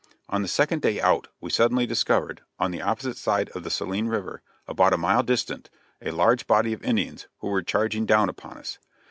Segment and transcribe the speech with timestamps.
[0.29, 4.07] On the second day out we suddenly discovered, on the opposite side of the Saline
[4.07, 5.69] River, about a mile distant,
[6.01, 8.79] a large body of Indians, who were charging down upon us.